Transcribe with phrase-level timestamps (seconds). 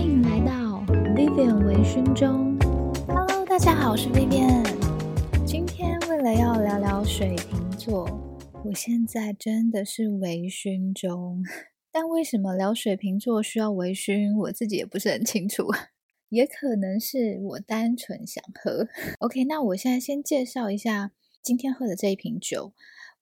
[0.00, 0.80] 欢迎来到
[1.14, 2.58] Vivian 微醺中。
[3.06, 4.64] Hello，大家好，我是 Vivian。
[5.44, 8.08] 今天为了要聊聊水瓶座，
[8.64, 11.44] 我现在真的是微醺中。
[11.92, 15.66] 但为什么聊水瓶座需要微醺，我自己也不是很清楚。
[16.30, 18.88] 也可能是我单纯想喝。
[19.20, 21.12] OK，那我现在先介绍一下
[21.42, 22.72] 今天喝的这一瓶酒，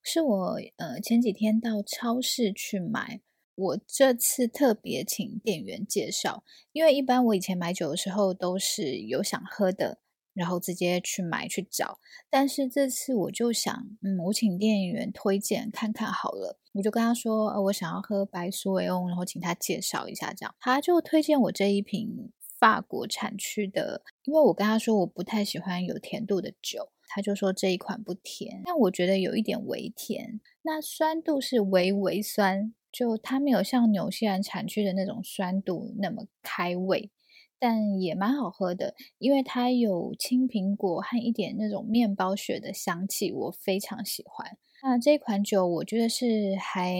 [0.00, 3.20] 是我呃前几天到超市去买。
[3.58, 9.98] 我这次特别请店员介绍，因为一般我以前买酒的时候都是有想喝的，
[10.32, 11.98] 然后直接去买去找。
[12.30, 16.60] 但是这次我就想，嗯，我请店员推荐看看好了。
[16.74, 24.02] 我就跟他说，呃，我想要喝白苏维翁，然后请他介绍一下，这样他就推荐我这一瓶法国产区的。
[24.22, 32.72] 因为我跟他说我不太喜欢有甜度的酒，他就说这一款不甜，但我觉得有一点微甜，那酸度是微微酸。
[32.90, 37.10] 就它没有像纽西兰产区的那种酸度那么开胃，
[37.58, 44.56] 但也蛮好喝的，因为它有青苹果和一点那种面包屑的香气，我非常喜欢。
[44.82, 46.94] 那这款酒我觉得是还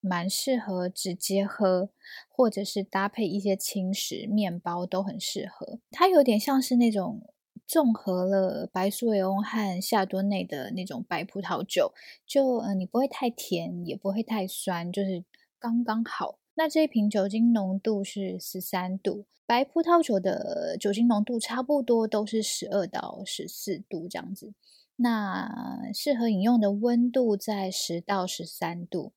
[0.00, 1.90] 蛮适合直接喝，
[2.28, 5.78] 或者是搭配一些轻食、面包都很适合。
[5.90, 7.33] 它有点像是那种。
[7.66, 11.92] 综合了白苏维翁和夏多内的那种白葡萄酒，
[12.26, 15.24] 就呃你不会太甜，也不会太酸，就是
[15.58, 16.38] 刚刚好。
[16.54, 24.52] 那这一瓶酒精浓度是十三度，白葡萄酒的酒精浓度差不多都是十二到十四度这样子。
[24.96, 29.12] 那适合饮用的温度在十到十三度。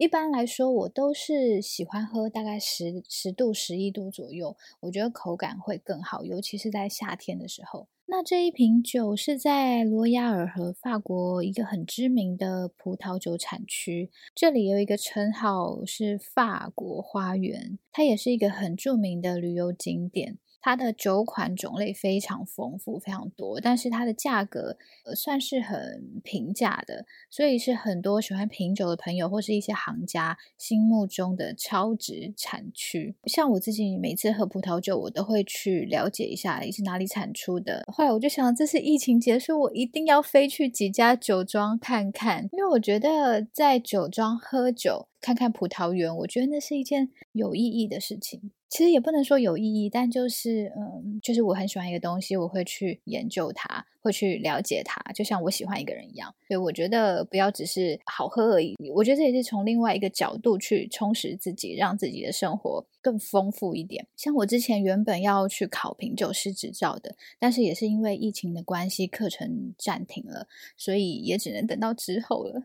[0.00, 7.86] 一般来说，我都是喜欢喝大概十十度、十一度左右，我觉得口感会更好，尤其是在夏天的时候。
[8.06, 20.38] 那这一瓶酒是在罗亚尔河，法国一个很知名的葡萄酒产区，这里有一个称号是法国花园，它也是一个很著名的旅游景点。
[20.60, 33.14] 它的酒款种类非常丰富，非常多，但是它的价格呃算是很平价的，所以是很多喜欢品酒的朋友或是一些行家心目中的超值产区。
[33.24, 37.84] 像我自己每次喝葡萄酒，我都会去了解一下是哪里产出的。
[37.88, 48.50] 后来我就想，这次疫情结束，我一定要飞去几家酒庄看看，因为我觉得在酒庄喝酒，看看葡萄园，我觉得那是一件有意义的事情。
[48.70, 56.32] 其实也不能说有意义，但就是嗯，就是我很喜欢一个东西，我会去研究它，会去了解它，就像我喜欢一个人一样。
[56.46, 64.06] 所以我觉得不要只是好喝而已，我觉得这也是从另外一个角度去充实自己，让自己的生活更丰富一点。
[64.16, 72.62] 像我之前原本要去考品酒师执照的，但是也是因为疫情的关系，课程暂停了，所以也只能等到之后了。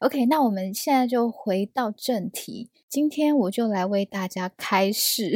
[0.00, 2.70] OK，那我们现在就回到正题。
[2.88, 5.34] 今天我就来为大家开示，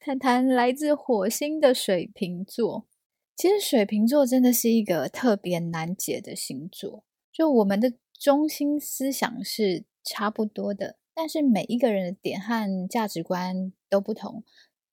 [0.00, 2.86] 谈谈来自火星的水瓶座。
[3.34, 7.04] 其实水瓶座真的是一个特别难解的星座。
[7.32, 14.42] 就我们的中心思想是差不多的，但是每一个人的点和价值观都不同。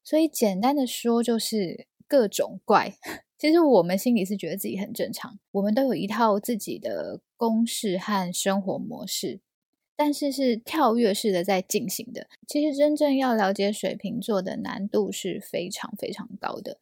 [0.03, 2.97] 所以简单的说，就是各种怪。
[3.43, 9.41] 其实我们心里是觉得自己很正常，我们都有一套自己的公式和生活模式，
[9.97, 12.25] 但是是跳跃式的在进行的。
[12.47, 16.77] 其实真正要了解水瓶座的难度是非常非常高的。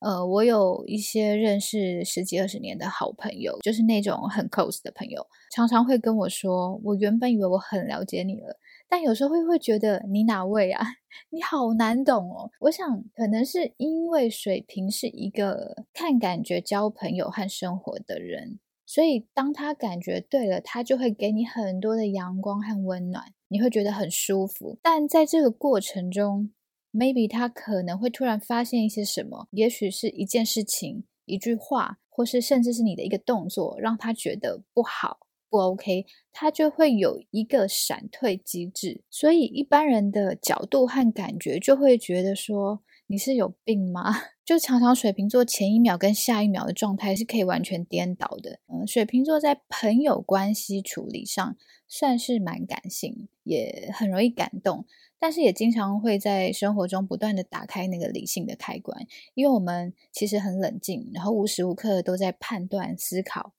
[0.00, 8.56] 呃，我有一些认识十几二十年的好朋友，就是那种很 close 的朋友，常常会跟我说：“我原本以为我很了解你了。”
[8.88, 10.86] 但有时候会会觉得你哪位啊？
[11.30, 12.50] 你好难懂哦。
[12.60, 24.78] 我想可能是因为水瓶是一个看感觉交朋友和生活的人，所以当他感觉对了，他就会给你很多的阳光和温暖，你会觉得很舒服。
[24.82, 26.50] 但在这个过程中
[26.92, 35.26] ，maybe 他可能会突然发现一些什么，也许是一件事情、一句话，或是甚至是你的一个动作，让他觉得不好。
[35.54, 44.12] 不 OK，他就会有一个闪退机制，所以一般人的角度和感觉就会觉得说，你是有病吗？
[44.44, 48.58] 就常常水瓶座前一秒跟下一秒的状态是可以完全颠倒的。
[48.66, 51.56] 嗯，水瓶座在朋友关系处理上
[51.86, 54.84] 算是蛮感性，也很容易感动，
[55.20, 63.52] 但是也经常会在生活中不断的打开那个理性的开关，因为我们其实很冷静，然后无时无刻都在判断思考。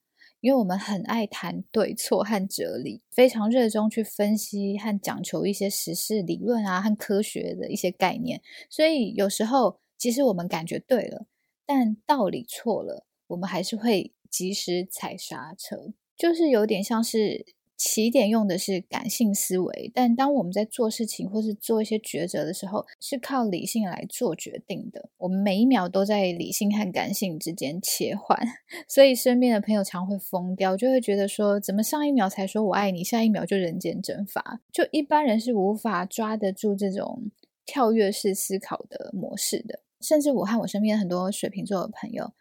[0.46, 8.40] 因为我们很爱谈对错和哲理，非常热衷去分析和讲求一些时事理论啊和科学的一些概念，
[8.70, 11.26] 所以有时候即使我们感觉对了，
[11.66, 17.44] 但道理错了，我们还是会及时踩刹车，就是有点像是
[17.78, 25.10] 起点用的是感性思维，但当我们在做事情或是做一些抉择的时候，是靠理性来做决定的。
[25.18, 28.40] 我们每一秒都在理性和感性之间切换，
[28.88, 34.62] 所以身边的朋友常会疯掉，就会觉得说，怎么上一秒才说我爱你，下一秒就人间蒸发？
[34.72, 37.30] 就一般人是无法抓得住这种
[37.66, 39.82] 跳跃式思考的模式的。
[40.00, 42.32] 甚至我和我身边很多水瓶座的朋友，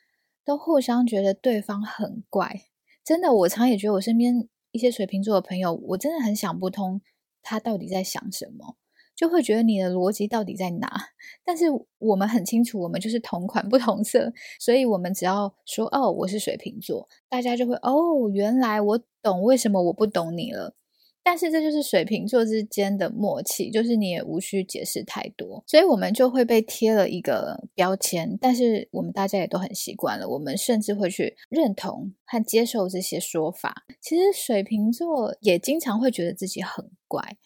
[0.44, 2.62] 都互相觉得对方很怪。
[3.04, 4.48] 真的，我常也觉得我身边。
[4.74, 7.00] 一些水瓶座的朋友，我真的很想不通
[7.42, 8.76] 他到底在想什么，
[9.14, 10.90] 就会觉得你的逻辑到底在哪？
[11.44, 11.66] 但是
[11.98, 20.74] 我们很清楚，我们就是同款不同色，所以我们只要说哦，我是水瓶座，大家就会哦，原来我懂为什么我不懂你了。
[21.26, 28.36] 但是这就是水瓶座之间的默契，就是你也无需解释太多，所以我们就会被贴了一个标签。
[28.38, 33.86] 但是我们大家也都很习惯了，我们甚至会去认同和接受这些说法。
[34.02, 37.38] 其实水瓶座也经常会觉得自己很怪，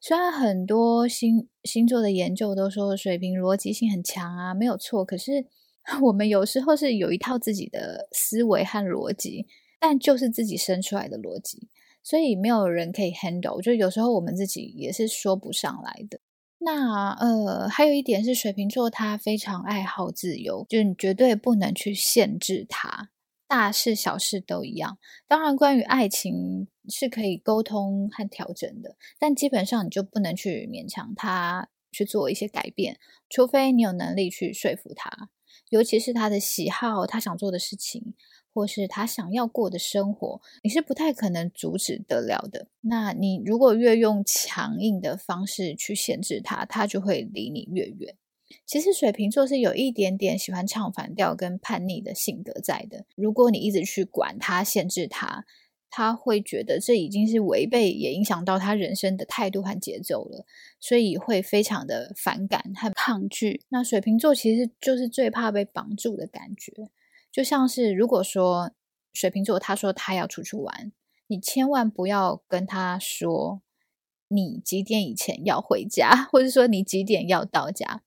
[0.00, 5.04] 虽然很多星星座的研究都说水瓶逻辑性很强啊，没有错。
[5.04, 5.46] 可是
[6.02, 9.46] 我们有时候是有一套自己的思维和逻辑，
[9.78, 11.68] 但就是自己生出来的逻辑。
[12.04, 16.20] 所以没有人可以 handle，就有时候我们自己也是说不上来的。
[16.58, 23.10] 那呃，还有一点是水瓶座，他非常爱好自由，就是你绝对不能去限制他，
[23.48, 24.98] 大事小事都一样。
[25.26, 32.98] 当然，关于爱情是可以沟通和调整的，但基本上你就不能去勉强他去做一些改变，
[33.28, 35.28] 除非你有能力去说服他，
[35.68, 38.14] 尤其是他的喜好，他想做的事情。
[38.54, 42.68] 或是他想要过的生活，你是不太可能阻止得了的。
[42.82, 48.16] 那你如果越用强硬的方式去限制他，他就会离你越远。
[48.64, 53.04] 其实水瓶座是有一点点喜欢唱反调跟叛逆的性格在的。
[53.16, 55.44] 如果你一直去管他、限制他，
[55.90, 60.44] 他会觉得这已经是违背，也影响到他人生的态度和节奏了，
[60.78, 63.62] 所以会非常的反感和抗拒。
[63.70, 66.72] 那水瓶座其实就是最怕被绑住的感觉。
[67.34, 68.70] 就像是如果说
[69.12, 70.92] 水瓶座他说他要出去玩，
[71.26, 73.60] 你千万不要跟他说
[74.28, 78.02] 你几点以前要回家，或者说你几点要到家，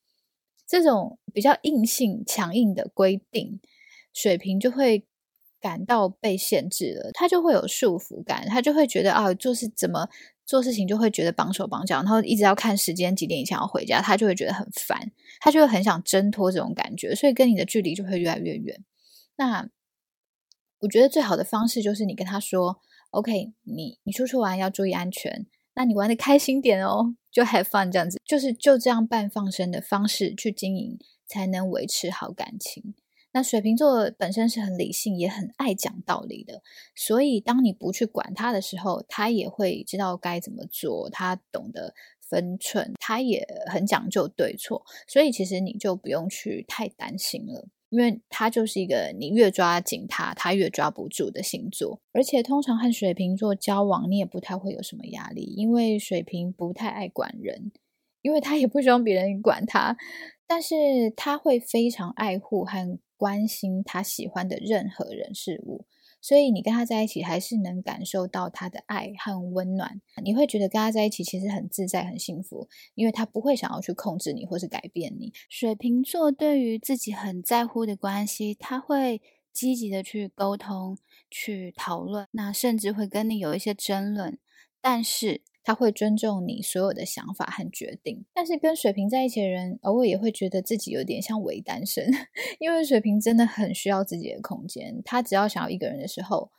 [0.66, 3.60] 这种比较硬性强硬的规定，
[4.14, 5.06] 水瓶就会
[5.60, 10.08] 感到被限制了，他就会有束缚感，他就会觉得啊，就是怎么
[10.46, 18.82] 做事情就会觉得绑手绑脚，然后一直要看时间几点以前要回家，他就会觉得很烦，他就会很想挣脱这种感觉，所以跟你的距离就会越来越远。
[19.38, 19.70] 那
[20.80, 22.82] 我觉得最好的方式就是你跟他说
[23.12, 32.94] ，OK，你你出去玩要注意安全，那你玩的开心点哦，就 have fun 这样子，就是就这样半放生的方式去经营，才能维持好感情。
[33.34, 36.64] 那水瓶座本身是很理性，也很爱讲道理的，
[36.96, 47.68] 所以当你不去管他的时候，他也会知道该怎么做，他懂得分寸，他也很讲究对错，所以其实你就不用去太担心了。
[47.90, 57.72] 因为他就是一个你越抓紧他，他越抓不住的星座，而且通常和水瓶座交往，你也不太会有什么压力，因为水瓶不太爱管人，
[58.22, 59.96] 因为他也不希望别人管他，
[60.46, 60.76] 但是
[61.16, 65.86] 他会非常爱护和关心他喜欢的任何人事物。
[66.28, 70.02] 所以你跟他在一起，还是能感受到他的爱和温暖。
[70.22, 75.32] 你会觉得跟他在一起其实很自在、很幸福，因为他不会想要去控制你或是改变你。
[75.48, 79.22] 水瓶座对于自己很在乎的关系，他会
[79.54, 80.98] 积极的去沟通、
[81.32, 84.38] 去讨论，那甚至会跟你有一些争论，
[84.82, 92.10] 但是，他会尊重你所有的想法和决定，但是跟水瓶在一起的人，偶尔也会觉得自己有点像伪单身，
[92.58, 95.02] 因为水瓶真的很需要自己的空间。
[95.04, 96.50] 他只要想要一个人的时候，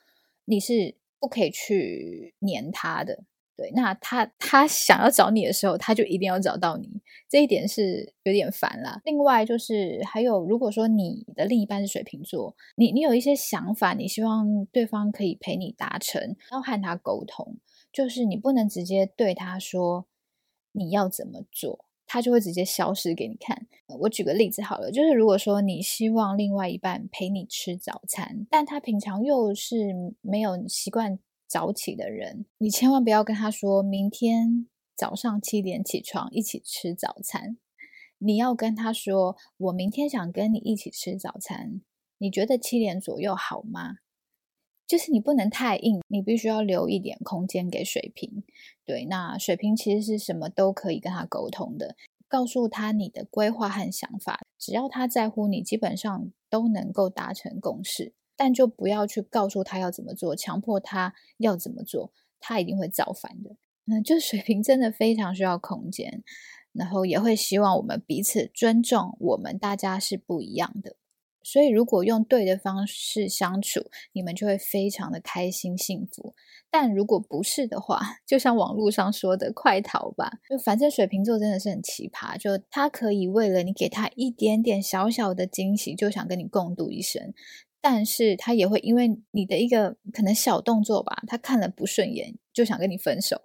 [0.45, 3.25] 你是不可以去黏他的。
[3.57, 7.01] 对，那他他想要找你的时候，他就一定要找到你，
[7.31, 9.01] 这一点是有点烦啦。
[9.07, 17.57] 另外就是还有，如果说你的另一半是水瓶座，你你有一些想法，你希望对方可以陪你达成，要和他沟通。
[17.93, 20.07] 就是你不能直接对他说
[20.73, 23.67] 你要怎么做，他就会直接消失给你看。
[24.01, 37.57] 我举个例子好了，就是如果说你希望另外一半陪你吃早餐，但他平常又是没有习惯早起的人，你千万不要跟他说明天早上七点起床一起吃早餐。
[38.19, 41.81] 你要跟他说，我明天想跟你一起吃早餐，
[42.19, 43.99] 你觉得七点左右好吗？
[44.89, 48.43] 就是你不能太硬，你必须要留一点空间给水瓶。
[48.87, 51.95] 对，那水瓶其实是什么都可以跟他沟通的，
[52.27, 58.15] 告诉他你的规划和想法，只要他在乎你，基本上都能够达成共识。
[58.35, 63.57] 但就不要去告诉他要怎么做，强迫他要怎么做，他一定会造反的。
[63.87, 66.23] 嗯，就水瓶真的非常需要空间，
[66.73, 70.97] 然后也会希望我们彼此尊重，我们大家是不一样的。
[71.43, 76.35] 所以，如果用对的方式相处，你们就会非常的开心幸福。
[76.71, 80.31] 但如果不是的话， 就像网络上说的，快逃吧！
[80.51, 87.33] 就反正水瓶座真的是很奇葩，就他可以为了你给他一点点小小的惊喜，就想跟你共度一生。
[87.81, 93.43] 但是他也会因为你的一个可能小动作吧，他看了不顺眼，就想跟你分手。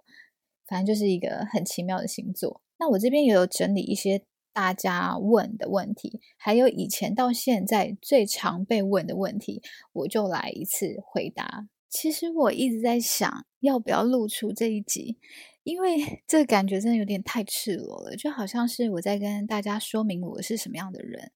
[0.66, 2.60] 反正就是一个很奇妙的星座。
[2.78, 4.24] 那我这边也有整理一些。
[4.54, 9.60] 大家问的问题，还有以前到现在最常被问的问题，
[9.92, 11.66] 我就来一次回答。
[11.90, 15.18] 其实我一直在想，要不要露出这一集，
[15.64, 21.32] 因为 这个感觉真的有点太赤裸了，就好像是我在跟大家说明我是什么样的人。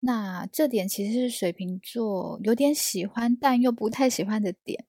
[0.00, 4.84] 那这点其实是水瓶座有点喜欢，但又不太喜欢的点，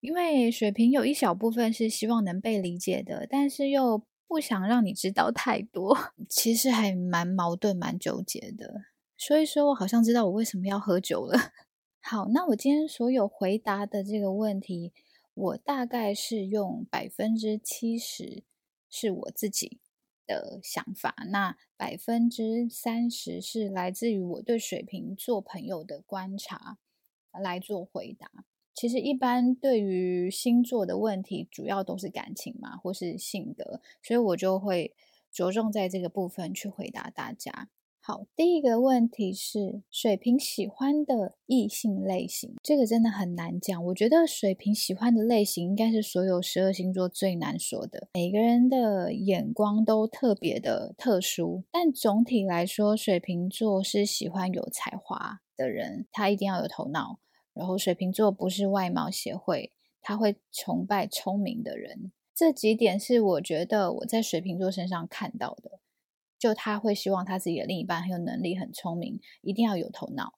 [0.00, 4.02] 因为水瓶有一小部分是希望能被理解的，但是又。
[4.28, 5.96] 不想让你知道太多，
[6.28, 8.82] 其实还蛮矛盾、蛮纠结的。
[9.16, 11.38] 所以说我好像知道我为什么要喝酒了。
[12.02, 14.92] 好，那我今天所有回答的这个问题，
[15.34, 18.44] 我大概是用百分之七十
[18.90, 19.80] 是我自己
[20.26, 26.78] 的想法，那百分之三十是来自于我对水瓶座朋友的观察
[27.32, 28.30] 来做回答。
[28.76, 34.94] 其实一般对于星座的问题，主要都是感情嘛，或是性格，所以我就会
[35.32, 37.70] 着重在这个部分去回答大家。
[37.98, 43.84] 好，第一个问题是水瓶喜欢的异性类型，这个真的很难讲。
[43.86, 51.64] 我觉得水瓶喜欢的类型应该是所有十二星座最难说的，每个人的眼光都特别的特殊。
[51.72, 57.18] 但总体来说，水瓶座是喜欢有才华的人，他一定要有头脑。
[57.56, 59.72] 然后水瓶座不是外貌协会，
[60.02, 62.12] 他会崇拜聪明的人。
[62.34, 65.80] 这几点是我觉得我在水瓶座身上看到的，
[66.38, 70.34] 就他会希望他自己的另一半很有能力、很聪明，一定要有头脑，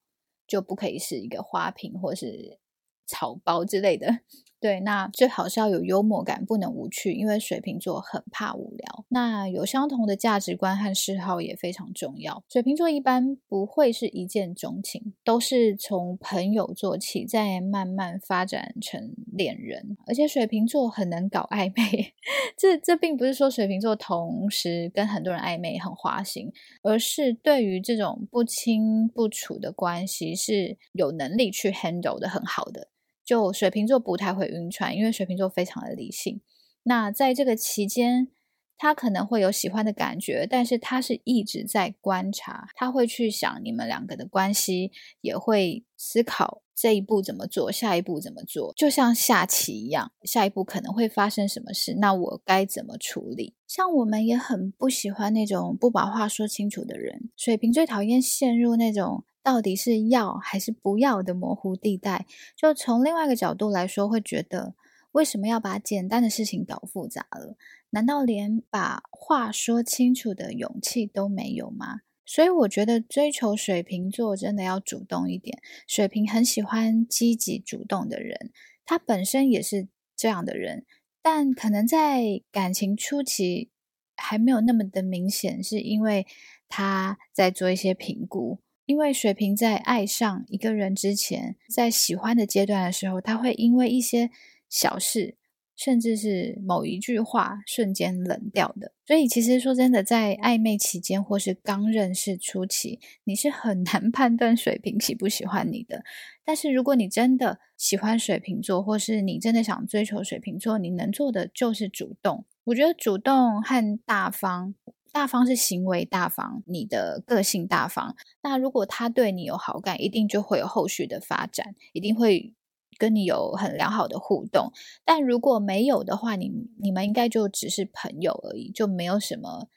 [0.47, 2.57] 就不可以是一个花瓶或是
[3.05, 4.21] 草包之类的。
[4.59, 9.05] 对，那最好是要有幽默感，不能无趣，因为水瓶座很怕无聊。
[9.07, 12.43] 那有相同的价值观和嗜好也非常重要。
[12.49, 19.95] 水瓶座一般不会是一见钟情，都是从朋友做起，再慢慢发展成恋人。
[20.05, 22.13] 而且水瓶座很能搞暧昧，
[22.57, 26.51] 这这并不是说水瓶座同时跟很多人暧昧很花心，
[26.83, 32.89] 而是对于这种不清不楚的关系是有能力去 handle 的很好的。
[33.29, 36.41] 就水瓶座不太会晕船，因为水瓶座非常的理性。
[36.81, 38.29] 那在这个期间，
[38.75, 53.53] 他可能会有喜欢的感觉，但是他是一直在观察，他会去想你们两个的关系，也会思考这一步怎么做，下一步怎么做，就像下棋一样，下一步可能会发生什么事，那我该怎么处理？
[53.67, 59.23] 像我们也很不喜欢那种不把话说清楚的人，水瓶最讨厌陷入那种。
[59.49, 62.27] 到底是要还是不要的模糊地带？
[62.55, 64.75] 就从另外一个角度来说，会觉得
[65.13, 67.57] 为什么要把简单的事情搞复杂了？
[67.89, 72.01] 难道连把话说清楚的勇气都没有吗？
[72.27, 75.59] 所以我觉得追求水瓶座真的要主动一点。
[75.87, 78.51] 水瓶很喜欢积极主动的人，
[78.85, 80.85] 他本身也是这样的人，
[81.23, 83.71] 但可能在感情初期
[84.15, 86.27] 还没有那么的明显，是因为
[86.67, 88.59] 他在做一些评估。
[88.89, 94.31] 因为水瓶在爱上一个人之前，在喜欢的阶段的时候，他会因为一些
[94.67, 95.35] 小事，
[95.75, 98.91] 甚至是某一句话，瞬间冷掉的。
[99.05, 106.03] 所以，其实说真的，在暧昧期间或是刚认识初期，你是很难 判断水瓶喜不喜欢你的。
[106.43, 112.43] 但是，如果你真的喜欢水瓶座，或是你真的想追求水瓶座，你能做的就是主动。
[112.63, 114.73] 我觉得主动和大方。
[115.11, 118.15] 大方是行为大方，你的个性大方。
[118.41, 122.53] 那如果他对你有好感，一定就会有后续的发展，一定会
[122.97, 124.71] 跟你有很良好的互动。
[125.03, 129.67] 但如果没有的话，你你们应该就只是朋友而已，就没有什么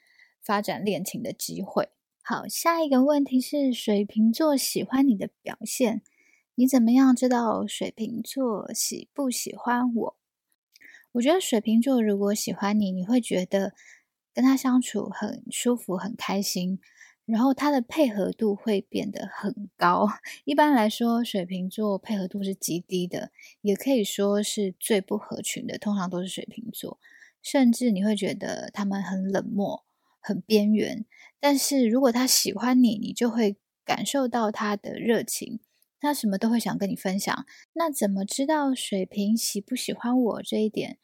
[0.43, 1.89] 发展恋情的机会。
[2.23, 6.03] 好，下一个问题是水瓶座喜欢你的表现，
[6.55, 10.17] 你怎么样知道水瓶座喜不喜欢我？
[11.13, 13.73] 我觉得水瓶座如果喜欢你，你会觉得。
[14.33, 16.79] 跟他相处很舒服，很开心，
[17.25, 20.07] 然后他的配合度会变得很高。
[20.43, 25.77] 一般来说，水瓶座配合度是极低的，也可以说是最不合群的。
[25.77, 26.99] 通常都是水瓶座，
[27.41, 29.85] 甚至你会觉得他们很冷漠、
[30.19, 31.05] 很边缘。
[31.39, 35.59] 但是如果他喜欢你，你就会感受到他的热情，
[35.99, 37.45] 他什么都会想跟你分享。
[37.73, 40.97] 那怎么知道水瓶喜不喜欢我这一点？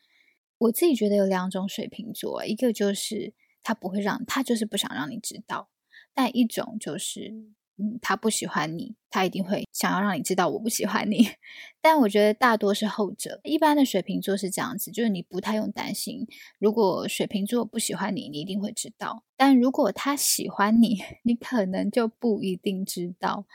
[0.59, 5.69] 我自己觉得有两种水瓶座，一个就是他不会让，他就是不想让你知道；
[6.13, 7.33] 但一种就是。
[7.81, 11.25] 嗯，他不喜欢你，他一定会想要让你知道我不喜欢你。
[11.79, 13.39] 但我觉得大多是后者。
[13.45, 16.27] 一般的水瓶座是这样子，就是你不太用担心。
[16.59, 19.23] 如果水瓶座不喜欢你，你一定会知道。
[19.37, 23.45] 但如果他喜欢你， 你可能就不一定知道。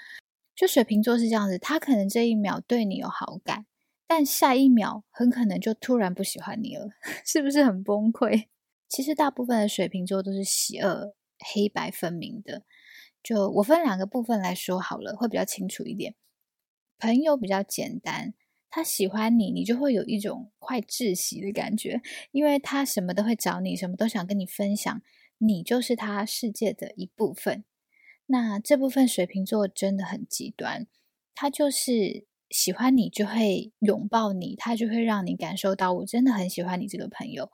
[0.56, 3.66] 就水瓶座是这样子，他可能这一秒对你有好感，
[4.14, 6.86] 但下一秒很可能就突然不喜欢你了，
[7.26, 8.44] 是不是很崩溃？
[8.88, 11.16] 其实大部分的水瓶座都是喜恶
[11.52, 12.62] 黑白分明的。
[13.24, 16.14] 就我分两个部分来说好了，会比较清楚一点。
[16.96, 18.34] 朋友比较简单，
[18.70, 25.02] 他喜欢你，你就会有一种快窒息的感觉，因为他什么都会找你，什么都想跟你分享，
[25.38, 27.64] 你就是他世界的一部分。
[28.26, 30.86] 那这部分水瓶座真的很极端，
[31.34, 37.50] 他就是喜欢你就会拥抱你，他就会让你感受到我真的很喜欢你这个朋友。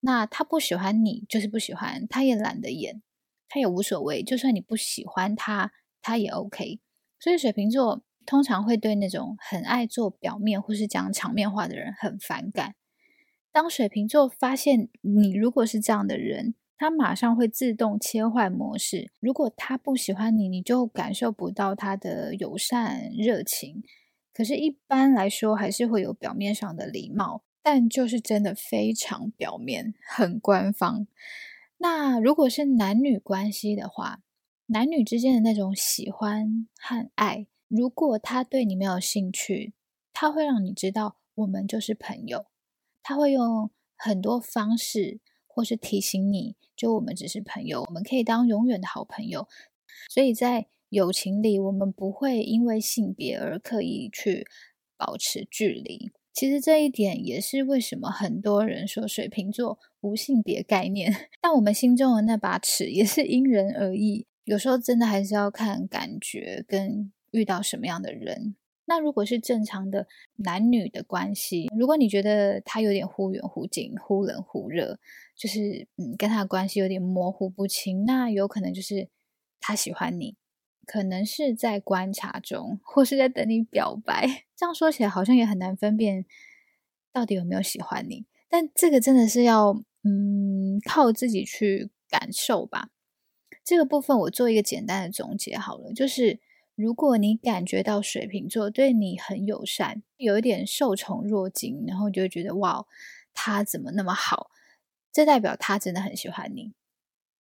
[0.00, 3.02] 那他不喜欢你，就是不喜欢，他也懒得演。
[3.48, 6.80] 他也无所谓，就算你不喜欢他，他也 OK。
[7.18, 12.76] 所以水瓶座通常会对那种很爱做表面或是讲场面话的人很反感。
[13.52, 19.10] 当水瓶座发现你如果是这样的人，他马上会自动切换模式。
[19.18, 23.82] 如果他不喜欢你，你就感受不到他的友善热情。
[24.40, 31.06] 可是，一般来说还是会有表面上的礼貌，但就是真的非常表面，很官方。
[31.76, 34.22] 那如果是男女关系的话，
[34.68, 39.74] 男女之间的那种喜欢和爱，如果他对你没有兴趣，
[40.14, 42.46] 他会让你知道我们就是朋友，
[43.02, 49.46] 他会用很多方式或是提醒你，就我们只是朋友，我们可以当永远的好朋友。
[50.08, 54.46] 所以在友情里，我们不会因为性别而刻意去
[54.96, 56.12] 保持距离。
[56.32, 64.26] 其实这一点也是为什么很多人说水瓶座无性别概念， 但我们心中的那把尺也是因人而异。
[64.44, 68.54] 有时候真的还是要看感觉跟遇到什么样的人。
[68.86, 74.98] 那如果是正常的男女的关系，如果你觉得他有点忽远忽近、忽冷忽热，
[75.36, 79.08] 就是嗯跟他的关系有点模糊不清，那有可能就是
[79.60, 80.34] 他喜欢你。
[80.90, 84.26] 可能是在观察中，或是在等你表白。
[84.56, 86.26] 这样说起来，好像也很难分辨
[87.12, 88.26] 到底有没有喜欢你。
[88.48, 92.90] 但这个真的是要，嗯，靠自己去感受吧。
[93.62, 96.40] 这个部分我做一个简单的总结好了，就是
[96.74, 102.84] 如果你感觉到水瓶座对你很友善，有一点受宠若惊，然后就会觉得哇，
[103.32, 104.50] 他怎么那么好？
[105.12, 106.72] 这代表他真的很喜欢你。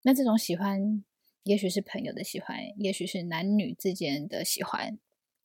[0.03, 1.03] 那这种喜欢。
[1.43, 4.99] 也许是朋友的喜欢，也许是男女之间的喜欢，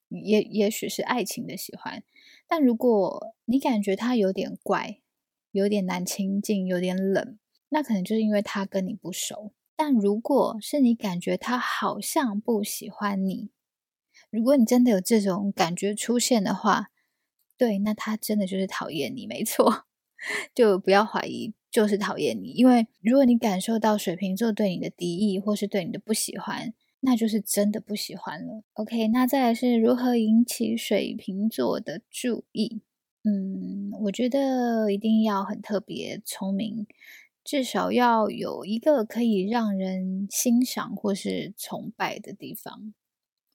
[0.08, 2.02] 也也许是爱情的喜欢。
[2.46, 5.00] 但如果你感觉他有点怪，
[5.52, 9.52] 有点难亲近，有点冷，那可能就是因为他跟你不熟。
[9.76, 13.50] 但如果是你感觉他好像不喜欢你，
[14.30, 16.90] 如果你真的有这种感觉出现的话，
[17.56, 19.86] 对，那他真的就是讨厌你，没错，
[20.54, 21.52] 就不要怀疑。
[21.70, 28.62] 就是讨厌你，因为如果你感受到水瓶座对你的敌意，或是对你的不喜欢，那就是真的不喜欢了。
[28.74, 32.80] OK，那再来是如何引起水瓶座的注意？
[33.24, 36.86] 嗯，我觉得一定要很特别聪明，
[37.42, 42.94] 至少要有一个可以让人欣赏或是崇拜的地方。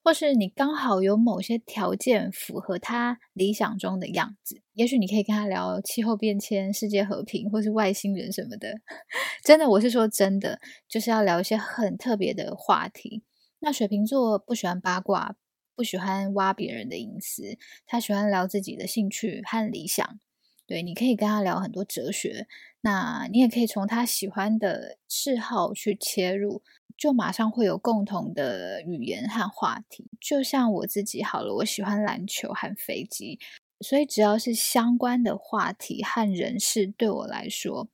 [0.10, 8.74] 或是你刚好有某些条件符合他理想中的样子，也许你可以跟他聊气候变迁、世界和平，或是外星人什么的。
[9.45, 13.22] 真的，我是说真的，就是要聊一些很特别的话题。
[13.60, 15.36] 那水瓶座不喜欢八卦，
[15.76, 20.19] 不喜欢挖别人的隐私，他喜欢聊自己的兴趣和理想。
[20.65, 22.48] 对，你可以跟他聊很多哲学，
[22.82, 26.63] 那你也可以从他喜欢的嗜好去切入。
[27.00, 33.40] 就马上会有共同的语言和话题，就像我自己好了，我喜欢篮球和飞机，
[33.80, 37.88] 所以只要是相关的话题和人事，对我来说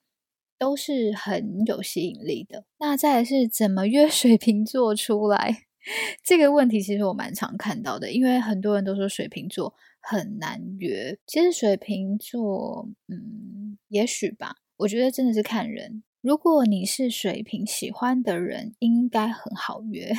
[0.57, 2.65] 都是很有吸引力的。
[2.79, 5.65] 那再来是怎么约 水瓶座出来？
[6.23, 11.15] 这个问题其实我蛮常看到的，因为很多人都说水瓶座很难约。
[11.27, 16.01] 其实水瓶座，嗯，也许吧，我觉得真的是看人。
[16.25, 20.11] 如果你是水瓶喜欢的人，应该很好约，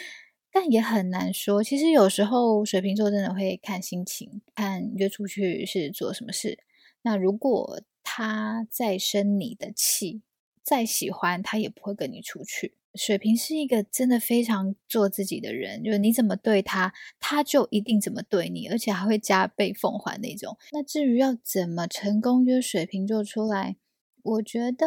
[0.50, 1.62] 但也很难说。
[1.62, 6.60] 其实有时候水瓶座真的会看心情，看约出去是做什么事。
[7.02, 10.22] 那如果他再生你的气，
[10.62, 12.78] 再喜欢他也不会跟你出去。
[12.94, 20.56] 水瓶是一个真的非常做自己的人，就是你怎么对他，他就一定怎么对你，而且还会加倍奉还那种。
[20.72, 23.76] 那至于要怎么成功约水瓶座出来？
[24.22, 24.86] 我觉得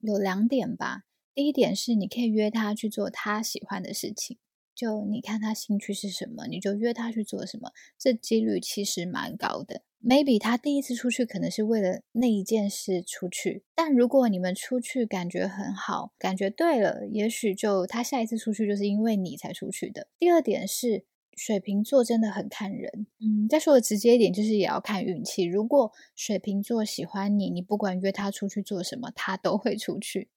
[0.00, 1.04] 有两点吧。
[1.34, 4.38] 第一点是，你可以约他去做他喜欢的事情。
[4.74, 9.82] 就你看他兴趣是什么，你就约他去做什么，这几率其实蛮高的。
[10.02, 20.08] Maybe 他第一次出去可能是为了那一件事出去，但如果你们出去感觉很好，感觉对了，也许就他下一次出去就是因为你才出去的。
[20.18, 21.04] 第二点是
[21.40, 25.44] 水瓶座真的很看人，嗯，再说的直接一点就是也要看运气。
[25.44, 30.28] 如果水瓶座喜欢你，你不管约他出去做什么，他都会出去。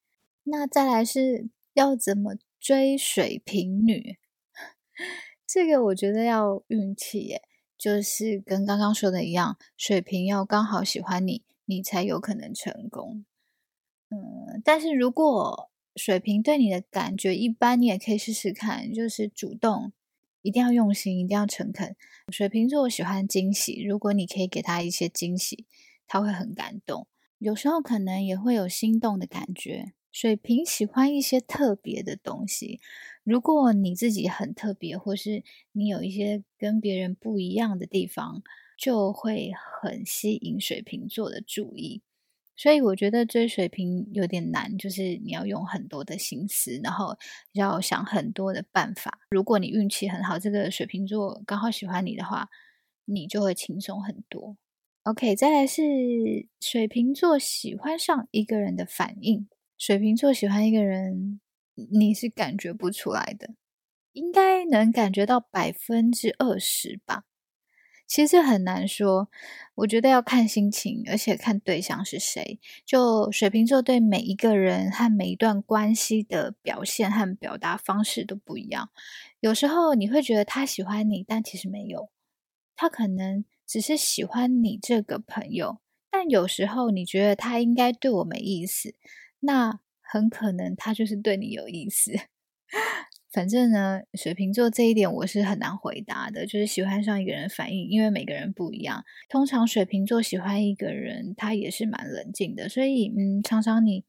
[0.46, 4.18] 那再来是要怎么追水瓶女？
[5.46, 7.42] 这个我觉得要运气耶，
[7.78, 13.26] 就是跟刚刚说的一样，水瓶要刚好喜欢你，你才有可能成功。
[14.10, 19.92] 嗯，但是如果水瓶对你的感觉一般，你也可以试试看，就是主动，
[20.44, 21.96] 一定要用心，一定要诚恳。
[22.32, 25.66] 水瓶座喜欢惊喜，如果你可以给他一些惊喜，
[26.06, 27.08] 他会很感动，
[27.40, 29.94] 有时候可能也会有心动的感觉。
[30.12, 32.80] 水瓶喜欢一些特别的东西。
[33.24, 38.44] 如果你自己很特别，或是你有一些跟别人不一样的地方，
[38.78, 39.52] 就会
[39.82, 42.04] 很吸引水瓶座的注意。
[42.56, 47.18] 所以我觉得追水瓶有点难，就是你要用很多的心思，然后
[47.54, 49.20] 要想很多的办法。
[49.30, 52.50] 如果你运气很好，这个水瓶座刚好喜欢你的话，
[53.06, 54.58] 你就会轻松很多。
[55.04, 55.82] OK，再来是
[56.60, 59.48] 水瓶座喜欢上一个人的反应。
[59.78, 61.40] 水瓶座喜欢一个人。
[61.76, 63.56] 你是感觉不出来的，
[64.12, 67.24] 应该能感觉到百分之二十吧。
[68.06, 69.30] 其实很难说，
[69.76, 72.60] 我觉得要看心情，而且看对象是谁。
[72.86, 78.90] 就水瓶座对每一个人和每一段关系的表现和表达方式都不一样。
[79.40, 82.10] 有时候你会觉得他喜欢你，但其实没有，
[82.76, 85.80] 他可能只是喜欢你这个朋友。
[86.12, 88.96] 但有时候你觉得他应该对我没意思，
[89.40, 89.80] 那。
[90.06, 92.12] 很可能他就是对你有意思，
[93.34, 99.04] 反正呢，水瓶座这一点我是很难回答的，就是喜欢上一个人反应，因为每个人不一样。
[99.28, 104.06] 通常水瓶座喜欢一个人，他也是蛮冷静的，所以嗯，常常你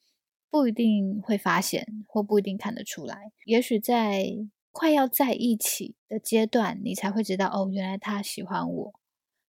[0.50, 3.32] 不一定会发现，或不一定看得出来。
[3.46, 4.26] 也许在
[4.70, 8.92] 快要在一起的阶段，你才会知道哦，原来他喜欢我。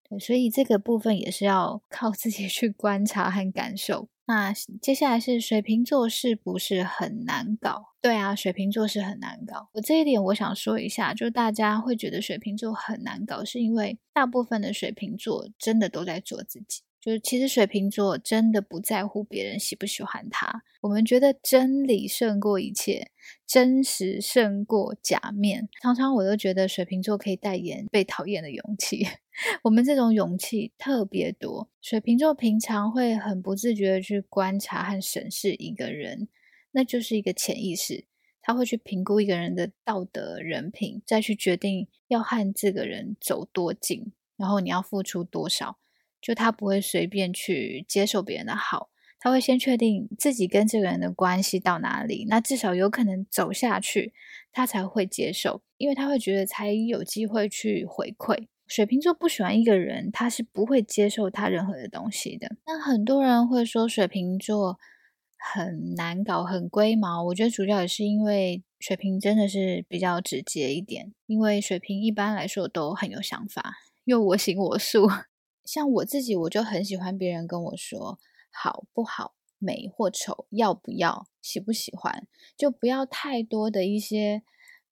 [0.06, 4.08] 对，所以这个部分也是要靠自己去观察和感受。
[4.24, 7.94] 那接下来是水瓶座是不是很难搞？
[8.00, 9.68] 对啊，水瓶座是很难搞。
[9.72, 16.82] 我这一点我想说一下，就大家会觉得水瓶座很难搞，是因为大部分的水瓶座真的都在做自己。
[17.02, 20.62] 就是其实水瓶座真的不在乎别人喜不喜欢他。
[20.82, 23.10] 我们觉得真理胜过一切，
[23.44, 25.68] 真实胜过假面。
[25.82, 29.04] 常常我都觉得水瓶座可以代言被讨厌的勇气。
[29.64, 31.68] 我们这种勇气特别多。
[31.80, 36.28] 水瓶座平常会很不自觉的去观察和审视一个人，
[36.70, 38.04] 那就是一个潜意识。
[38.40, 45.78] 他会去评估一个人的道德人品，再去决定要和这个人走多近，然后你要付出多少。
[46.22, 54.14] 就他不会随便去接受别人的好，他会先确定自己跟这个人的关系到哪里，那至少有可能走下去，
[54.52, 58.46] 他才会接受，因为他会觉得才有机会去回馈。
[58.68, 62.56] 水瓶座不喜欢一个人，他是不会接受他任何的东西的。
[62.64, 64.78] 那很多人会说水瓶座
[65.36, 75.06] 很难搞、很龟毛，我觉得主要也是因为水瓶真的是比较直接一点，因为水瓶一般来说都很有想法，又我行我素。
[75.64, 78.18] 像我自己，我就很喜欢别人跟我说
[78.50, 84.42] 好不好、美或丑、要不要、喜不喜欢，就不要太多的一些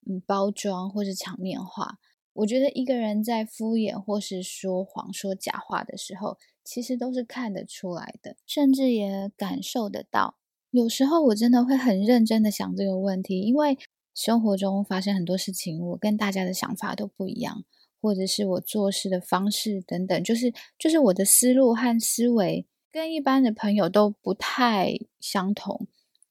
[0.06, 1.98] 嗯包装或是场面话。
[2.32, 10.36] 我觉得一个人在敷衍或是说谎、说假话的时候，其实都是看得出来的，甚至也感受得到。
[10.70, 13.76] 有时候我真的会很认真的想这个问题，因为
[14.14, 17.64] 生活中发生很多事情，我跟大家的想法都不一样。
[18.00, 25.86] 或者是我做事的方式等等，就是就是我的思路和思维跟一般的朋友都不太相同，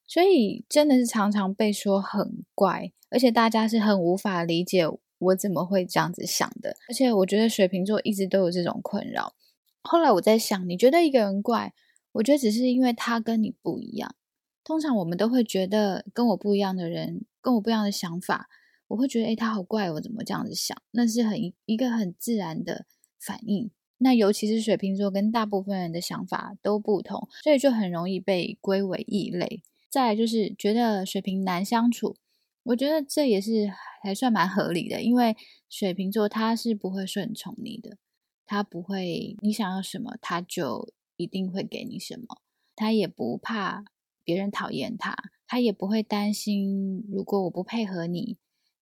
[0.08, 4.86] 所以真的是常常被说很怪，而且大家是很无法理解
[5.20, 6.76] 我怎么会这样子想的。
[6.88, 9.34] 而且我觉得水瓶座一直都有这种困扰。
[9.82, 11.74] 后来我在想，你觉得一个人怪，
[12.14, 14.16] 我觉得只是因为他跟你不一样。
[14.64, 18.50] 通常我们都会觉得跟我不一样的人，跟我不一样的想法。
[18.90, 20.78] 我会觉得，诶，他好怪，我怎么这样子想？
[20.92, 22.86] 那是很一个很自然的
[23.20, 23.72] 反应。
[24.00, 29.62] 那尤其是水瓶座，跟大部分人的想法都不同，所以就很容易被归为异类。
[29.90, 32.16] 再来就是觉得水瓶难相处，
[32.64, 33.70] 我觉得这也是
[34.02, 35.36] 还算蛮合理的，因为
[35.70, 37.98] 水瓶座他是不会顺从你的，
[38.46, 42.42] 他不会你想要什么，他就一定会给你什么。
[42.76, 43.84] 他也不怕
[44.24, 45.14] 别人讨厌他，
[45.46, 48.38] 他也不会担心如果我不配合你，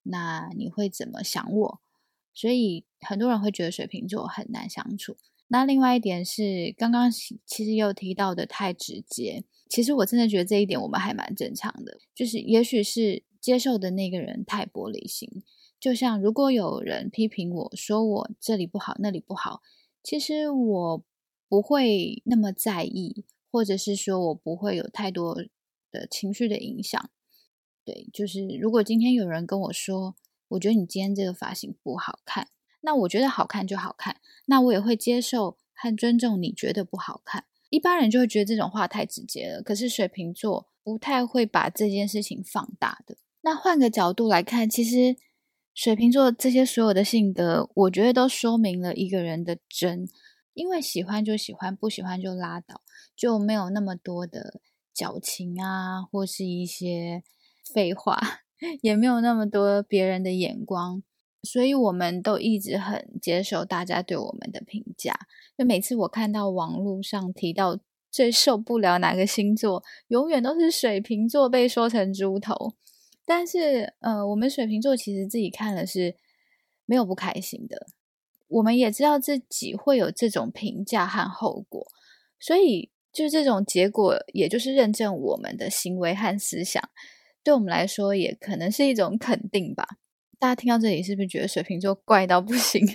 [0.10, 1.82] 那你会怎么想我？
[2.34, 5.17] 所以很多人会觉得水瓶座很难相处。
[5.48, 9.46] 那另外一点是，刚刚其实又提到的太直接。
[9.70, 15.43] 其实我真的觉得这一点我们还蛮正常的，就是也许是接受的那个人太玻璃心。
[15.80, 19.62] 就像如果有人批评我说我这里不好那里不好，
[20.04, 21.04] 其实我
[21.48, 25.36] 不会那么在意，或者是说我不会有太多
[25.91, 27.10] 的情绪的影响。
[27.88, 30.13] 对，就是如果今天有人跟我说，
[30.50, 32.50] 我觉得你今天这个发型不好看，
[32.82, 37.45] 那我觉得好看就好看，那我也会接受和尊重你觉得不好看。
[37.69, 43.15] 一般人就会觉得这种话太直接了，可是水瓶座不太会把这件事情放大的。
[43.39, 45.15] 那换个角度来看，其实
[45.73, 50.10] 水瓶座这些所有的性格，我觉得都说明了一个人的真，
[50.54, 52.82] 因为喜欢就喜欢，不喜欢就拉倒，
[53.15, 54.60] 就没有那么多的
[54.93, 57.23] 矫情啊，或是一些
[57.74, 58.20] 废话，
[58.82, 61.04] 也没有那么多别人的眼光。
[61.44, 65.18] 所以我们都一直很接受大家对我们的评价。
[65.58, 67.80] 就每次我看到网络上提到
[68.12, 72.74] 最受不了哪个星座，永远都是水瓶座被说成猪头。
[73.26, 76.16] 但是，呃，我们水瓶座其实自己看了是
[76.86, 77.88] 没有不开心的。
[78.48, 81.86] 我们也知道自己会有这种评价和后果，
[82.40, 86.82] 所以就这种结果，也就是认证我们的行为和思想，
[87.48, 89.88] 对我们来说也可能是一种肯定吧。
[90.38, 92.86] 大家听到这里是不是觉得水瓶座怪到不行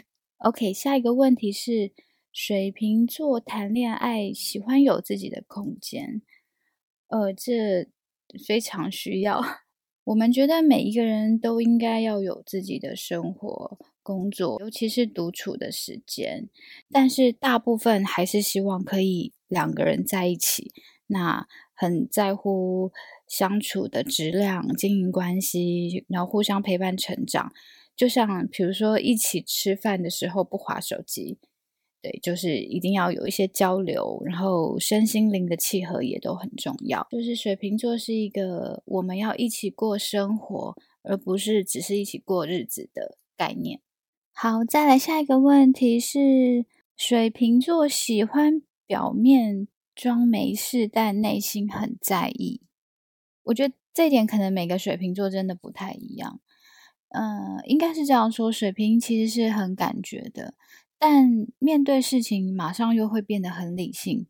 [0.41, 1.91] ？OK，下一个问题是，
[2.35, 6.21] 水瓶座谈恋爱喜欢有自己的空间，
[7.09, 7.89] 呃，这
[8.47, 9.43] 非常需要。
[10.05, 16.51] 我们觉得每一个人都应该要有自己的生活、工作，尤其是独处的时间。
[16.91, 20.75] 但是大部分还是希望可以两个人在一起。
[21.07, 22.91] 那很在乎
[23.33, 27.51] 相处的质量、经营关系，然后互相陪伴成长。
[27.97, 31.39] 就像比如说一起吃饭的时候不滑手机，
[32.03, 37.07] 对，就是一定要有一些交流，然后身心灵的契合也都很重要。
[37.11, 43.81] 就是水瓶座是一个我们要一起过生活，而不是只是一起过日子的概念。
[44.35, 46.67] 好，再来下一个问题是，
[46.99, 49.69] 水瓶座喜欢表面。
[49.95, 52.63] 装没事，但内心很在意。
[53.45, 56.41] 我觉得这一点可能每个水瓶座真的不太一样。
[57.15, 60.55] 嗯、应该是这样说：水瓶其实是很感觉的，
[60.99, 64.27] 但面对事情马上又会变得很理性。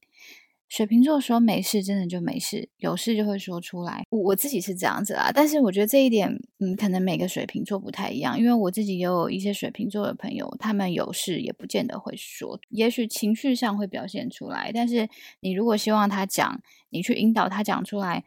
[0.68, 4.04] 水瓶座说没事，真的就没事；有事就会说出来。
[4.08, 8.38] 我我自己是这样子啦，但是我觉得这一点，嗯，可能每个水瓶座不太一样。
[8.38, 14.70] 因为我自己也有一些水瓶座的朋友，他们有事也不见得会说，也许情绪上会表现出来。
[14.72, 15.06] 但是
[15.40, 18.24] 你如果希望他讲，你去引导他讲出来，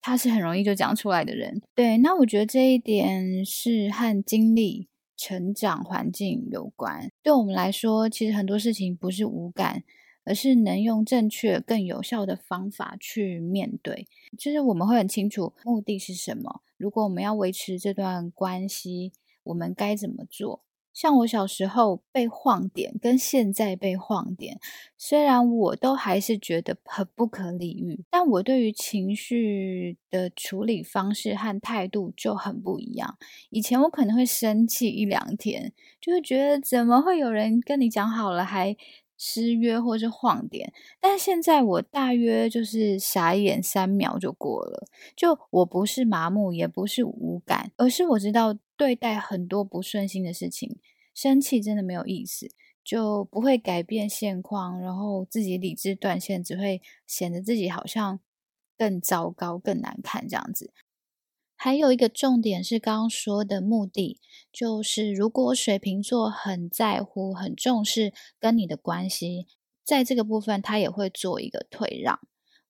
[0.00, 1.60] 他是很容易就讲出来的人。
[1.74, 7.10] 对，那我觉得这一点是和经历、成长环境有关。
[7.22, 9.84] 对我们来说，其实很多事情不是无感。
[10.24, 14.06] 而是能用正确、更有效的方法去面对，
[14.36, 16.60] 就是我们会很清楚目的是什么。
[16.76, 19.12] 如果我们要维持这段关系，
[19.44, 20.66] 我们该怎么做？
[20.98, 24.58] 像我小时候被晃点，跟现在被晃点，
[24.96, 33.16] 虽然我都还是觉得很不可理喻，但我对于情绪的处理方式和态度就很不一样。
[33.50, 38.76] 以前我可能会生气一两天，就会觉得怎么会有人跟你讲好了还。
[39.18, 44.86] 失约或是晃点，但现在我大约就是傻眼三秒就过了。
[45.16, 50.78] 就我不是麻木，也不是无感，而是我知道对待很多不顺心的事情，
[51.12, 52.48] 生气真的没有意思，
[52.84, 58.20] 就不会改变现况，然后自己理智断线，只会显得自己好像
[58.78, 60.72] 更糟糕、更难看这样子。
[61.60, 64.20] 还有一个重点是刚刚说的目的，
[64.52, 69.48] 就是如果水瓶座很在乎、很重视跟你的关系，
[69.82, 72.20] 在这个部分他也会做一个退让，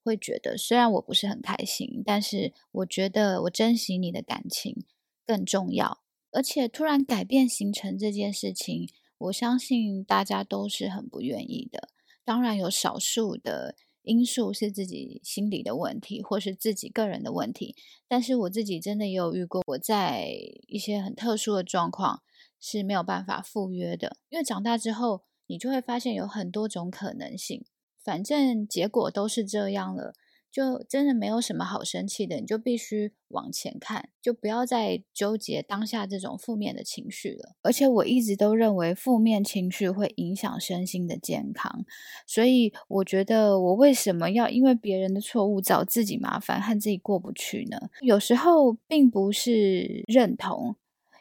[0.03, 4.87] 会觉得虽然我不是很开心，但是我觉得我珍惜你的感情
[5.27, 6.01] 更重要。
[6.33, 11.90] 而且突然改变行程这件事情，我相信大家都是很不愿意的。
[12.24, 13.77] 当然有少数的。
[14.09, 17.77] 因素是自己心理的问题，或是自己个人的问题。
[18.09, 20.31] 但是我自己真的也有遇过，我在
[20.66, 22.23] 一些很特殊的状况
[22.59, 24.16] 是没有办法赴约的。
[24.31, 27.66] 因为长大之后，你就会发现有很多种可能性，
[28.03, 30.14] 反正结果都是这样了，
[30.51, 37.55] 就真的没有什么好生气的，你就必须往前看，就不要再纠结当下这种负面的情绪了。
[37.63, 41.85] 而且我一直都认为负面情绪会影响身心的健康，
[42.27, 47.91] 所以我觉得我为什么要因为别人的错误找自己麻烦和自己过不去呢？
[48.01, 50.77] 有时候并不是认同，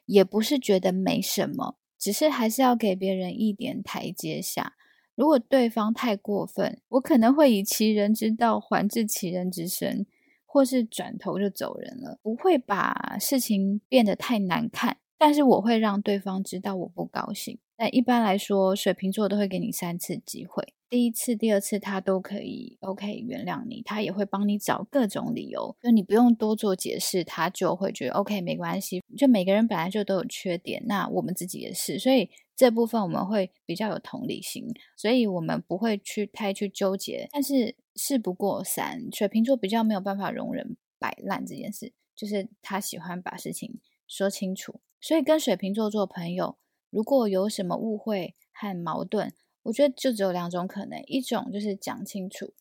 [0.05, 4.73] 也不是觉得没什么，只是还是要给别人一点台阶下。
[5.17, 10.05] 如果对方太过分，我可能会以其人之道还治其人之身，
[10.45, 14.97] 或是转头就走人了，不会把事情变得太难看。
[15.17, 17.57] 但是我会让对方知道我不高兴。
[17.75, 20.73] 但一般来说，水瓶座都会给你三次机会。
[20.89, 29.03] 第一次、第二次他都可以 OK 原谅你，他也会帮你找各种理由，就你不用多做解释，他就会觉得 OK 没关系。
[29.17, 34.65] 就每个人本来就都有缺点，那我们自己也是，所以这部分我们会比较有同理心，
[34.95, 37.29] 所以我们不会去太去纠结。
[37.31, 44.81] 但是事不过三，水瓶座比较没有办法容忍摆烂这件事，就是他喜欢把事情说清楚。
[44.99, 46.57] 所以跟水瓶座做朋友，
[46.89, 52.55] 如果有什么误会和矛盾，我觉得就只有两种可能，一种就是讲清楚，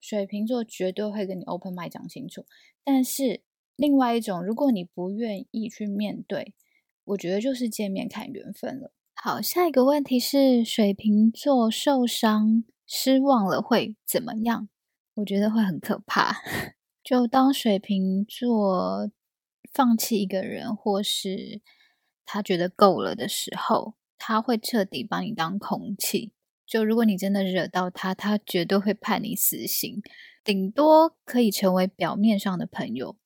[0.00, 2.46] 水瓶座绝对会跟你 open mind 讲清楚。
[2.84, 3.42] 但是
[3.74, 6.54] 另外一种，如果你不愿意去面对，
[7.02, 8.92] 我觉得就是见面看缘分了。
[9.18, 14.68] 好，下一个问题是，水瓶座受伤失望了会怎么样？
[15.14, 16.42] 我觉得会很可怕。
[17.02, 19.10] 就当水瓶座
[19.72, 21.62] 放弃一个人，或是
[22.26, 23.94] 他觉得够了的时候。
[24.18, 26.32] 他会彻底把你当空气，
[26.66, 30.02] 就如果你真的惹到他，他绝对会判你死刑，
[30.44, 33.16] 顶多可以成为表面上的朋友，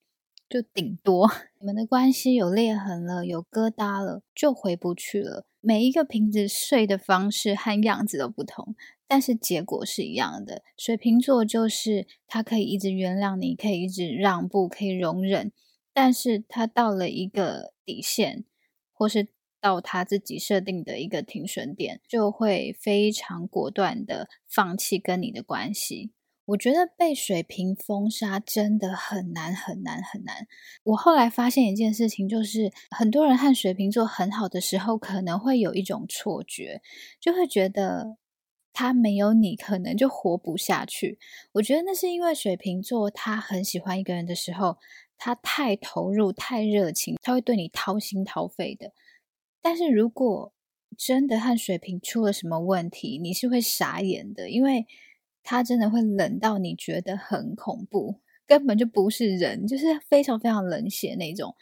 [0.48, 5.46] 就顶多 你们的关系有裂痕了，有疙瘩了，就回不去了。
[5.60, 8.74] 每一个瓶子碎的方式和样子都不同，
[9.06, 10.62] 但是结果是一样的。
[10.76, 15.52] 水瓶座就是他可以一直原谅你，可以一直让步，可以容忍，
[15.92, 18.44] 但是他到了一个底线，
[18.92, 19.28] 或是。
[19.62, 26.12] 到他自己设定的一个停损点，就会非常果断的放弃跟你的关系。
[26.50, 30.48] 我觉得被水瓶封杀真的很难很难很难。
[30.82, 36.82] 我后来发现一件事情，就是很多人和水瓶座很好的时候，可能会有一种错觉，
[37.20, 38.16] 就会觉得
[38.72, 41.20] 他没有你可能就活不下去。
[41.52, 44.78] 我觉得那是因为水瓶座他很喜欢一个人的时候，
[45.16, 48.92] 他太投入、太热情，他会对你掏心掏肺的。
[49.62, 50.52] 但是如果
[50.98, 54.86] 真的和水瓶出了什么问题，你是会傻眼的，因为
[55.42, 61.54] 他真的会冷到你觉得很恐怖，根本就不是人，就是非常非常冷血那种。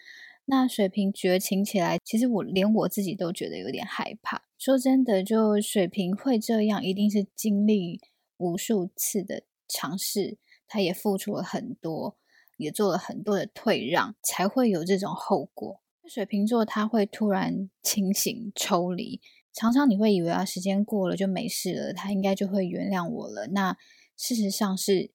[0.46, 4.42] 那水瓶绝情起来，其实我连我自己都觉得有点害怕。
[4.58, 8.00] 说真的，就水瓶会这样，一定是经历
[8.38, 12.16] 无数次的尝试，他也付出了很多，
[12.56, 15.80] 也做了很多的退让，才会有这种后果。
[16.06, 19.20] 水瓶座他会突然清醒抽离，
[19.58, 23.48] 常常你会以为啊，时间过了就没事了，他应该就会原谅我了。
[23.48, 23.76] 那
[24.16, 25.10] 事实上是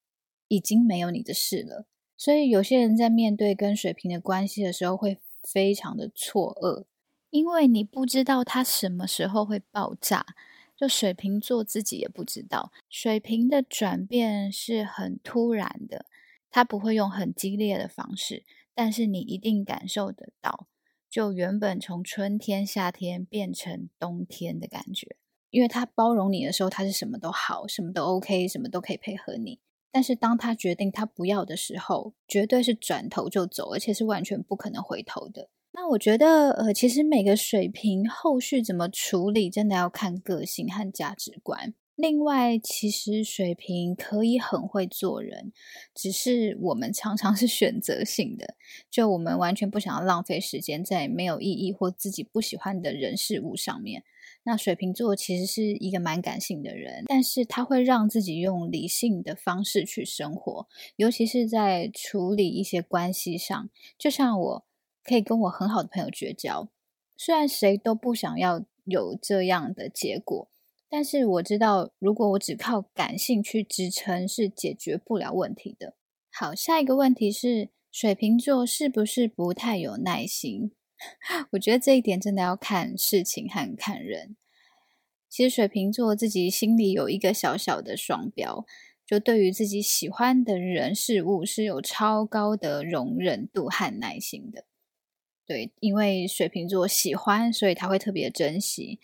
[0.50, 1.86] 已经没有你的事了。
[2.18, 6.84] 所以有些人在面对跟水瓶的关系的时候会非常的错愕，
[7.30, 10.26] 因为你不知道他什么时候会爆炸。
[10.76, 16.08] 就水瓶座自己也不知道，水瓶的转变是很突然的，
[16.52, 20.68] 他不会用很激烈的方式，但是你一定感受得到。
[21.14, 25.16] 就原本从春天、夏天变成冬天的感觉，
[25.52, 29.60] 因为他包容你的时候，他是什么都好，什么都 OK，什么都可以配合你。
[29.92, 35.52] 但是当他决定他不要的时候，绝对是转头就走，而且是完全不可能回头的。
[35.74, 41.76] 那我觉得，呃，其实每个水瓶后续怎么处理，真的要看个性和价值观。
[41.96, 45.54] 另外，其实水瓶可以很会做人，
[45.94, 48.56] 只是我们常常是选择性的，
[48.90, 54.04] 就我们完全不想要浪费时间在没有意义或自己不喜欢的人事物上面。
[54.46, 63.70] 那水瓶座其实是一个蛮感性的人，但是他会让自己用理性的方式去生活，尤其是在处理一些关系上。
[64.00, 64.66] 就像我
[65.04, 66.68] 可以跟我很好的朋友绝交，
[67.16, 70.50] 虽然谁都不想要有这样的结果。
[70.96, 75.96] 但是我知道，如果我只靠感性去支撑，是解决不了问题的。
[76.32, 80.72] 好，下一个问题是，水瓶座是不是不太有耐心？
[81.54, 84.36] 我觉得这一点真的要看事情和看人。
[85.28, 88.64] 其实水瓶座自己心里有一个小小的双标，
[89.04, 94.66] 就对于自己喜欢的人事物是有超高的容忍度和耐心的。
[95.48, 99.00] 对，因为水瓶座喜欢，所以他会特别珍惜。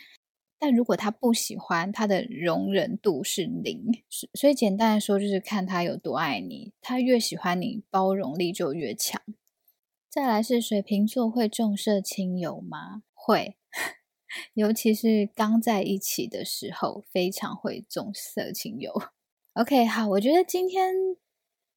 [0.60, 3.82] 但如果他不喜欢，他的容忍度是零。
[4.34, 6.74] 所以简单来说，就是看他有多爱你。
[6.82, 9.22] 他越喜欢你，包容力就越强。
[10.10, 13.04] 再来是水瓶座会重色轻友吗？
[13.14, 13.56] 会，
[14.54, 18.92] 尤其是刚在一起的时候，非常会重色轻友。
[19.54, 20.94] OK，好，我觉得今天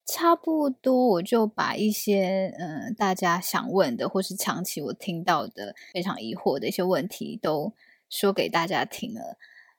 [0.04, 7.72] 差不多，我就把一些嗯、大家想问的，或是长期我听到的非常疑惑的一些问题都
[8.12, 9.38] 说给大家听了。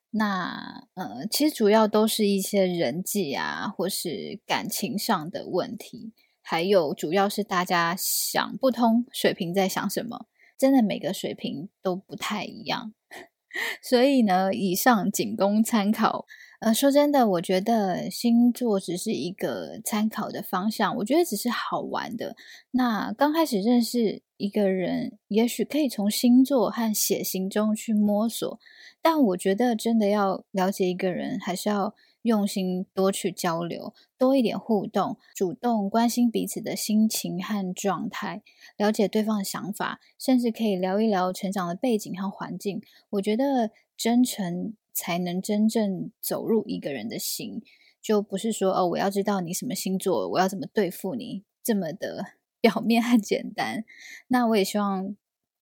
[0.10, 10.26] 那呃，其实主要都是一些人际啊，或是感情上的问题，还有主要是大家想不通水瓶在想什么。
[10.58, 12.94] 真的每个水瓶都不太一样，
[13.84, 16.26] 所以呢，以上仅供参考。
[16.64, 22.38] 呃，说真的，我觉得星座只是一个参考的方向，我觉得只是好玩的。
[22.72, 28.57] 那刚开始认识一个人，也许可以从星座和血型中去摸索，
[29.01, 38.41] 但我觉得真的要了解一个人，还是要用心多去交流，多一点互动，主动关心彼此的心情和状态，
[38.78, 42.82] 了解对方的想法，甚至可以聊一聊成长的背景和环境。
[43.09, 44.76] 我觉得真诚。
[44.94, 47.62] 才能真正走入一个人的心，
[48.02, 52.26] 就不是说哦，我要知道你什么星座，我要怎么对付你，这么的
[52.62, 53.84] 表面和简单。
[54.28, 55.16] 那我也希望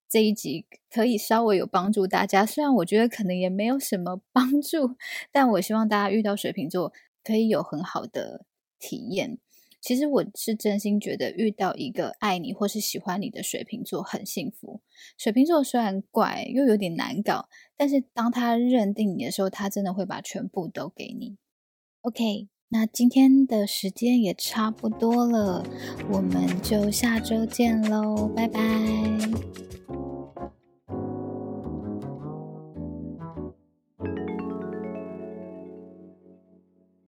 [0.08, 4.96] 这一集可以稍微有帮助大家，虽然我觉得可能也没有什么 帮助，
[5.32, 6.92] 但我希望大家遇到水瓶座
[7.24, 8.44] 可以有很好的
[8.78, 9.38] 体验。
[9.82, 14.80] 其实我是真心觉得遇到一个爱你或是喜欢你的水瓶座很幸福。
[15.18, 21.36] 水瓶座虽然怪又有点难搞，但是当他认定你的时候，他真的会把全部都给你。
[22.02, 25.66] OK，那今天的时间也差不多了，
[26.12, 28.60] 我们就下周见喽，拜拜。